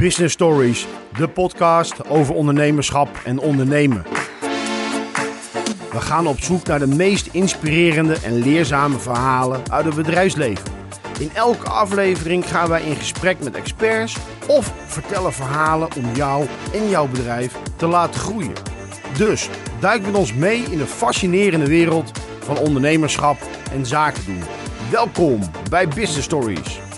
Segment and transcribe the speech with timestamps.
[0.00, 4.02] Business Stories, de podcast over ondernemerschap en ondernemen.
[5.92, 10.64] We gaan op zoek naar de meest inspirerende en leerzame verhalen uit het bedrijfsleven.
[11.18, 14.16] In elke aflevering gaan wij in gesprek met experts
[14.46, 18.54] of vertellen verhalen om jou en jouw bedrijf te laten groeien.
[19.16, 19.48] Dus
[19.80, 23.38] duik met ons mee in de fascinerende wereld van ondernemerschap
[23.72, 24.42] en zaken doen.
[24.90, 25.40] Welkom
[25.70, 26.89] bij Business Stories.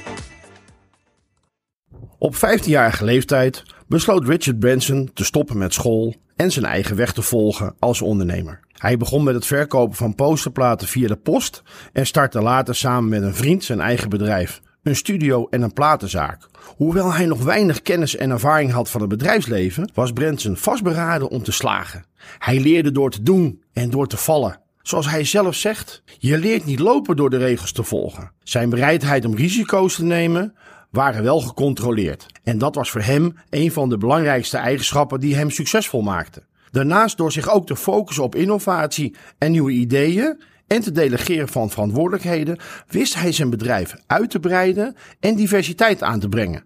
[2.33, 7.23] Op 15-jarige leeftijd besloot Richard Branson te stoppen met school en zijn eigen weg te
[7.23, 8.61] volgen als ondernemer.
[8.73, 11.63] Hij begon met het verkopen van posterplaten via de post
[11.93, 16.49] en startte later samen met een vriend zijn eigen bedrijf, een studio en een platenzaak.
[16.77, 21.43] Hoewel hij nog weinig kennis en ervaring had van het bedrijfsleven, was Branson vastberaden om
[21.43, 22.05] te slagen.
[22.39, 24.61] Hij leerde door te doen en door te vallen.
[24.83, 28.31] Zoals hij zelf zegt, je leert niet lopen door de regels te volgen.
[28.43, 30.55] Zijn bereidheid om risico's te nemen
[30.93, 32.27] waren wel gecontroleerd.
[32.43, 36.43] En dat was voor hem een van de belangrijkste eigenschappen die hem succesvol maakte.
[36.71, 41.71] Daarnaast door zich ook te focussen op innovatie en nieuwe ideeën en te delegeren van
[41.71, 46.65] verantwoordelijkheden, wist hij zijn bedrijf uit te breiden en diversiteit aan te brengen.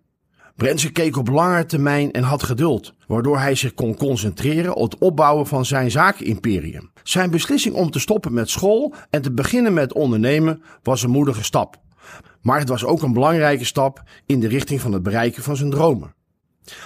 [0.56, 5.00] Branson keek op langere termijn en had geduld, waardoor hij zich kon concentreren op het
[5.00, 6.90] opbouwen van zijn zakenimperium.
[7.02, 11.44] Zijn beslissing om te stoppen met school en te beginnen met ondernemen was een moedige
[11.44, 11.84] stap.
[12.40, 15.70] Maar het was ook een belangrijke stap in de richting van het bereiken van zijn
[15.70, 16.14] dromen.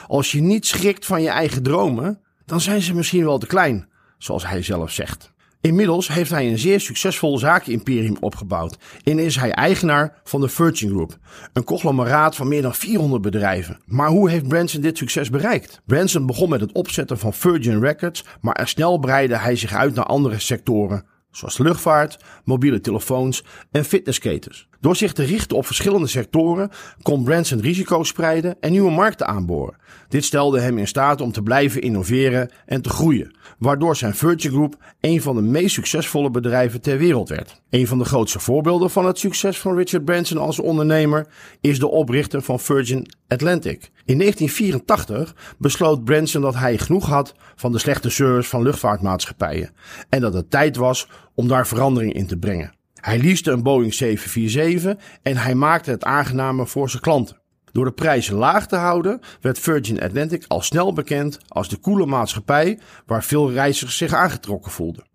[0.07, 3.89] Als je niet schrikt van je eigen dromen, dan zijn ze misschien wel te klein,
[4.19, 5.33] zoals hij zelf zegt.
[5.63, 10.89] Inmiddels heeft hij een zeer succesvol zakenimperium opgebouwd en is hij eigenaar van de Virgin
[10.89, 11.19] Group,
[11.53, 13.79] een conglomeraat van meer dan 400 bedrijven.
[13.87, 15.81] Maar hoe heeft Branson dit succes bereikt?
[15.87, 19.95] Branson begon met het opzetten van Virgin Records, maar er snel breidde hij zich uit
[19.95, 24.69] naar andere sectoren, zoals luchtvaart, mobiele telefoons en fitnessketens.
[24.81, 26.71] Door zich te richten op verschillende sectoren
[27.03, 29.77] kon Branson risico's spreiden en nieuwe markten aanboren.
[30.09, 34.51] Dit stelde hem in staat om te blijven innoveren en te groeien, waardoor zijn Virgin
[34.51, 37.63] Group een van de meest succesvolle bedrijven ter wereld werd.
[37.71, 41.27] Een van de grootste voorbeelden van het succes van Richard Branson als ondernemer
[41.61, 43.91] is de oprichter van Virgin Atlantic.
[44.05, 49.71] In 1984 besloot Branson dat hij genoeg had van de slechte service van luchtvaartmaatschappijen
[50.09, 52.79] en dat het tijd was om daar verandering in te brengen.
[53.01, 57.39] Hij leaste een Boeing 747 en hij maakte het aangenamer voor zijn klanten.
[57.73, 62.07] Door de prijzen laag te houden werd Virgin Atlantic al snel bekend als de coole
[62.07, 65.09] maatschappij waar veel reizigers zich aangetrokken voelden.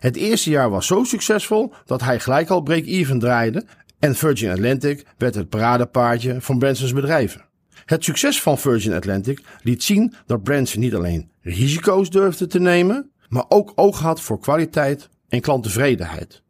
[0.00, 3.64] Het eerste jaar was zo succesvol dat hij gelijk al break-even draaide
[3.98, 7.44] en Virgin Atlantic werd het paradepaardje van Branson's bedrijven.
[7.84, 13.10] Het succes van Virgin Atlantic liet zien dat Branson niet alleen risico's durfde te nemen,
[13.28, 16.42] maar ook oog had voor kwaliteit en klanttevredenheid.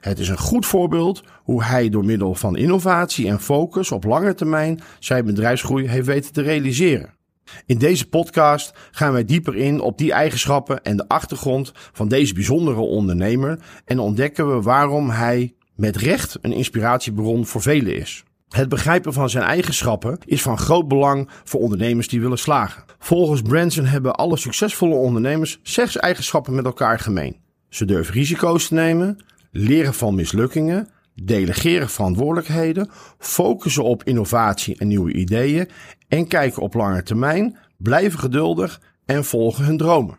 [0.00, 4.34] Het is een goed voorbeeld hoe hij door middel van innovatie en focus op lange
[4.34, 7.14] termijn zijn bedrijfsgroei heeft weten te realiseren.
[7.66, 12.34] In deze podcast gaan wij dieper in op die eigenschappen en de achtergrond van deze
[12.34, 18.24] bijzondere ondernemer en ontdekken we waarom hij met recht een inspiratiebron voor velen is.
[18.48, 22.84] Het begrijpen van zijn eigenschappen is van groot belang voor ondernemers die willen slagen.
[22.98, 27.36] Volgens Branson hebben alle succesvolle ondernemers zes eigenschappen met elkaar gemeen.
[27.68, 29.18] Ze durven risico's te nemen,
[29.56, 35.68] leren van mislukkingen, delegeren verantwoordelijkheden, focussen op innovatie en nieuwe ideeën
[36.08, 40.18] en kijken op lange termijn, blijven geduldig en volgen hun dromen.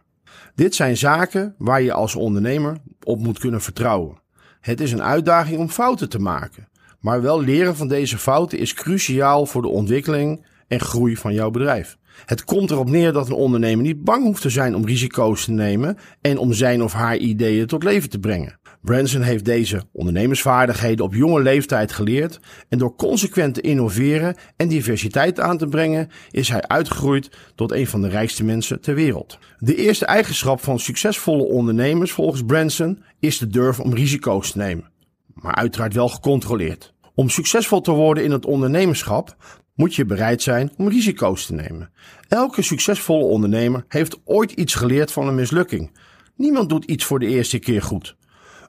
[0.55, 4.21] Dit zijn zaken waar je als ondernemer op moet kunnen vertrouwen.
[4.61, 6.67] Het is een uitdaging om fouten te maken,
[6.99, 11.49] maar wel leren van deze fouten is cruciaal voor de ontwikkeling en groei van jouw
[11.49, 11.97] bedrijf.
[12.25, 15.51] Het komt erop neer dat een ondernemer niet bang hoeft te zijn om risico's te
[15.51, 18.59] nemen en om zijn of haar ideeën tot leven te brengen.
[18.85, 25.39] Branson heeft deze ondernemersvaardigheden op jonge leeftijd geleerd en door consequent te innoveren en diversiteit
[25.39, 29.39] aan te brengen is hij uitgegroeid tot een van de rijkste mensen ter wereld.
[29.57, 34.91] De eerste eigenschap van succesvolle ondernemers volgens Branson is de durf om risico's te nemen,
[35.33, 36.93] maar uiteraard wel gecontroleerd.
[37.15, 39.35] Om succesvol te worden in het ondernemerschap
[39.75, 41.91] moet je bereid zijn om risico's te nemen.
[42.27, 45.97] Elke succesvolle ondernemer heeft ooit iets geleerd van een mislukking.
[46.35, 48.15] Niemand doet iets voor de eerste keer goed.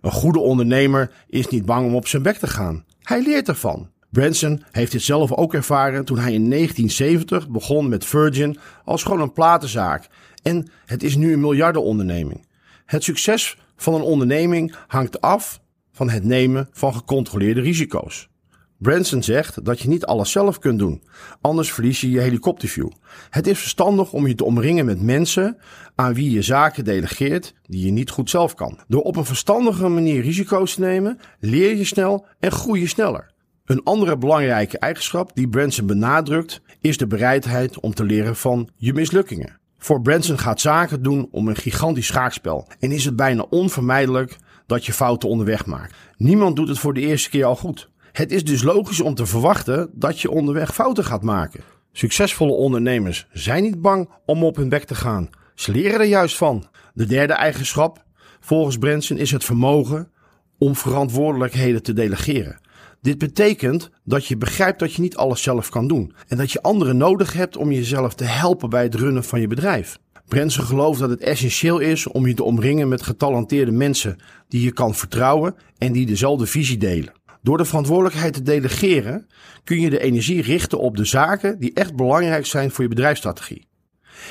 [0.06, 2.84] Een goede ondernemer is niet bang om op zijn bek te gaan.
[3.02, 3.90] Hij leert ervan.
[4.10, 9.20] Branson heeft dit zelf ook ervaren toen hij in 1970 begon met Virgin als gewoon
[9.20, 10.08] een platenzaak.
[10.42, 12.46] En het is nu een miljardenonderneming.
[12.84, 15.60] Het succes van een onderneming hangt af
[15.92, 18.28] van het nemen van gecontroleerde risico's.
[18.78, 21.02] Branson zegt dat je niet alles zelf kunt doen,
[21.40, 22.90] anders verlies je je helikopterview.
[23.30, 25.56] Het is verstandig om je te omringen met mensen
[25.94, 28.78] aan wie je zaken delegeert die je niet goed zelf kan.
[28.88, 33.34] Door op een verstandige manier risico's te nemen, leer je snel en groei je sneller.
[33.64, 38.92] Een andere belangrijke eigenschap die Branson benadrukt is de bereidheid om te leren van je
[38.92, 39.58] mislukkingen.
[39.78, 44.36] Voor Branson gaat zaken doen om een gigantisch schaakspel en is het bijna onvermijdelijk
[44.66, 45.94] dat je fouten onderweg maakt.
[46.16, 47.90] Niemand doet het voor de eerste keer al goed.
[48.16, 51.60] Het is dus logisch om te verwachten dat je onderweg fouten gaat maken.
[51.92, 55.30] Succesvolle ondernemers zijn niet bang om op hun bek te gaan.
[55.54, 56.66] Ze leren er juist van.
[56.94, 58.04] De derde eigenschap,
[58.40, 60.10] volgens Branson, is het vermogen
[60.58, 62.60] om verantwoordelijkheden te delegeren.
[63.00, 66.62] Dit betekent dat je begrijpt dat je niet alles zelf kan doen en dat je
[66.62, 69.98] anderen nodig hebt om jezelf te helpen bij het runnen van je bedrijf.
[70.28, 74.16] Branson gelooft dat het essentieel is om je te omringen met getalenteerde mensen
[74.48, 77.15] die je kan vertrouwen en die dezelfde visie delen.
[77.46, 79.26] Door de verantwoordelijkheid te delegeren
[79.64, 83.68] kun je de energie richten op de zaken die echt belangrijk zijn voor je bedrijfsstrategie.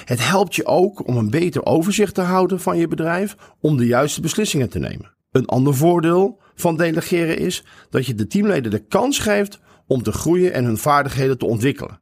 [0.06, 3.86] Het helpt je ook om een beter overzicht te houden van je bedrijf om de
[3.86, 5.16] juiste beslissingen te nemen.
[5.32, 10.12] Een ander voordeel van delegeren is dat je de teamleden de kans geeft om te
[10.12, 12.00] groeien en hun vaardigheden te ontwikkelen.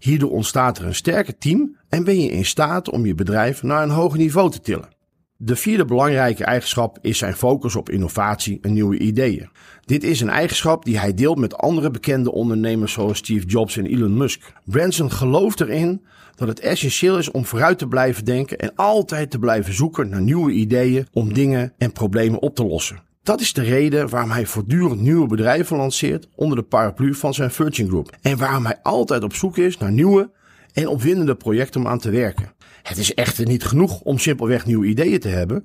[0.00, 3.82] Hierdoor ontstaat er een sterker team en ben je in staat om je bedrijf naar
[3.82, 4.95] een hoger niveau te tillen.
[5.38, 9.48] De vierde belangrijke eigenschap is zijn focus op innovatie en nieuwe ideeën.
[9.84, 13.86] Dit is een eigenschap die hij deelt met andere bekende ondernemers zoals Steve Jobs en
[13.86, 14.52] Elon Musk.
[14.64, 16.04] Branson gelooft erin
[16.34, 20.22] dat het essentieel is om vooruit te blijven denken en altijd te blijven zoeken naar
[20.22, 23.02] nieuwe ideeën om dingen en problemen op te lossen.
[23.22, 27.50] Dat is de reden waarom hij voortdurend nieuwe bedrijven lanceert onder de paraplu van zijn
[27.50, 28.16] Virgin Group.
[28.20, 30.30] En waarom hij altijd op zoek is naar nieuwe
[30.76, 32.52] en opwindende projecten om aan te werken.
[32.82, 35.64] Het is echter niet genoeg om simpelweg nieuwe ideeën te hebben.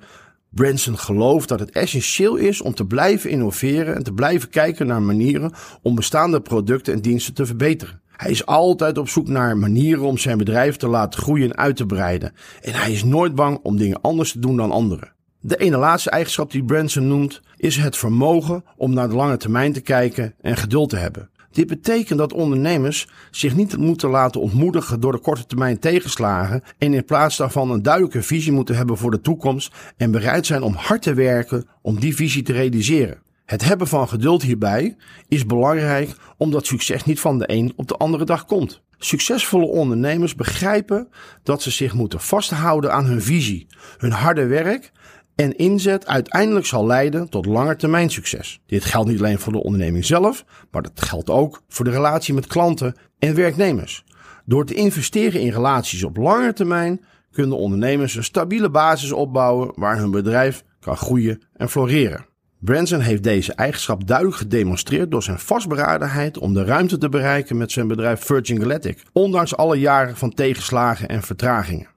[0.50, 5.02] Branson gelooft dat het essentieel is om te blijven innoveren en te blijven kijken naar
[5.02, 8.02] manieren om bestaande producten en diensten te verbeteren.
[8.12, 11.76] Hij is altijd op zoek naar manieren om zijn bedrijf te laten groeien en uit
[11.76, 12.34] te breiden.
[12.62, 15.14] En hij is nooit bang om dingen anders te doen dan anderen.
[15.40, 19.74] De ene laatste eigenschap die Branson noemt is het vermogen om naar de lange termijn
[19.74, 21.30] te kijken en geduld te hebben.
[21.52, 26.94] Dit betekent dat ondernemers zich niet moeten laten ontmoedigen door de korte termijn tegenslagen en
[26.94, 30.74] in plaats daarvan een duidelijke visie moeten hebben voor de toekomst en bereid zijn om
[30.74, 33.22] hard te werken om die visie te realiseren.
[33.46, 34.96] Het hebben van geduld hierbij
[35.28, 38.82] is belangrijk omdat succes niet van de een op de andere dag komt.
[38.98, 41.08] Succesvolle ondernemers begrijpen
[41.44, 43.68] dat ze zich moeten vasthouden aan hun visie,
[43.98, 44.92] hun harde werk
[45.36, 48.62] en inzet uiteindelijk zal leiden tot langetermijn succes.
[48.66, 52.34] Dit geldt niet alleen voor de onderneming zelf, maar dat geldt ook voor de relatie
[52.34, 54.04] met klanten en werknemers.
[54.46, 57.02] Door te investeren in relaties op lange termijn
[57.32, 62.26] kunnen ondernemers een stabiele basis opbouwen waar hun bedrijf kan groeien en floreren.
[62.60, 67.72] Branson heeft deze eigenschap duidelijk gedemonstreerd door zijn vastberadenheid om de ruimte te bereiken met
[67.72, 71.88] zijn bedrijf Virgin Galactic, ondanks alle jaren van tegenslagen en vertragingen.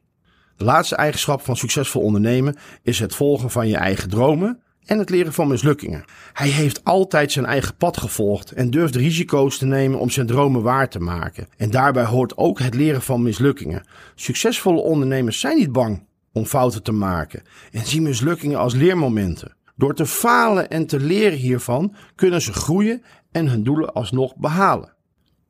[0.57, 5.11] De laatste eigenschap van succesvol ondernemen is het volgen van je eigen dromen en het
[5.11, 6.05] leren van mislukkingen.
[6.33, 10.63] Hij heeft altijd zijn eigen pad gevolgd en durft risico's te nemen om zijn dromen
[10.63, 11.49] waar te maken.
[11.57, 13.87] En daarbij hoort ook het leren van mislukkingen.
[14.15, 17.43] Succesvolle ondernemers zijn niet bang om fouten te maken
[17.73, 19.55] en zien mislukkingen als leermomenten.
[19.77, 23.03] Door te falen en te leren hiervan kunnen ze groeien
[23.33, 24.94] en hun doelen alsnog behalen.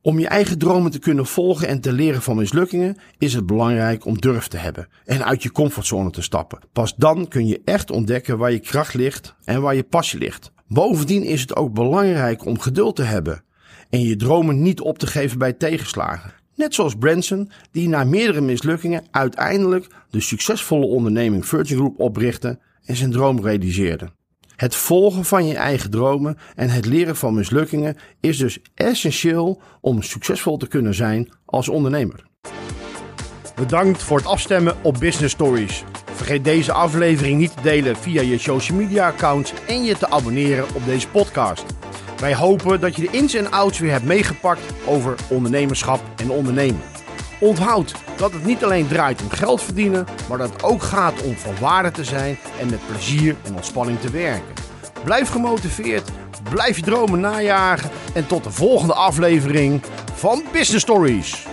[0.05, 4.05] Om je eigen dromen te kunnen volgen en te leren van mislukkingen is het belangrijk
[4.05, 6.59] om durf te hebben en uit je comfortzone te stappen.
[6.73, 10.51] Pas dan kun je echt ontdekken waar je kracht ligt en waar je passie ligt.
[10.67, 13.43] Bovendien is het ook belangrijk om geduld te hebben
[13.89, 16.33] en je dromen niet op te geven bij tegenslagen.
[16.55, 22.95] Net zoals Branson, die na meerdere mislukkingen uiteindelijk de succesvolle onderneming Virgin Group oprichtte en
[22.95, 24.09] zijn droom realiseerde.
[24.55, 30.01] Het volgen van je eigen dromen en het leren van mislukkingen is dus essentieel om
[30.01, 32.23] succesvol te kunnen zijn als ondernemer.
[33.55, 35.83] Bedankt voor het afstemmen op Business Stories.
[36.13, 40.65] Vergeet deze aflevering niet te delen via je social media accounts en je te abonneren
[40.75, 41.63] op deze podcast.
[42.19, 46.81] Wij hopen dat je de ins en outs weer hebt meegepakt over ondernemerschap en ondernemen.
[47.39, 51.35] Onthoud dat het niet alleen draait om geld verdienen, maar dat het ook gaat om
[51.37, 54.53] van waarde te zijn en met plezier en ontspanning te werken.
[55.03, 56.09] Blijf gemotiveerd,
[56.49, 59.81] blijf je dromen najagen en tot de volgende aflevering
[60.13, 61.45] van Business Stories.